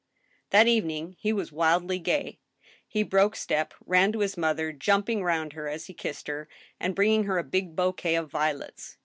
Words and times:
That 0.49 0.65
evening 0.67 1.15
he 1.19 1.31
was 1.31 1.51
wildly 1.51 1.99
gay. 1.99 2.39
He 2.87 3.03
broke 3.03 3.35
step, 3.35 3.75
ran 3.85 4.11
to 4.13 4.21
his 4.21 4.35
mother, 4.35 4.71
jumping 4.71 5.21
round 5.23 5.53
her 5.53 5.67
as 5.69 5.85
he 5.85 5.93
kissed 5.93 6.25
her, 6.27 6.49
and 6.79 6.95
bringing 6.95 7.25
her 7.25 7.37
a 7.37 7.43
big 7.43 7.75
bouquet 7.75 8.15
of 8.15 8.27
violets. 8.31 8.97